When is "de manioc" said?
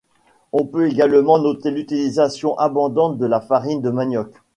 3.83-4.31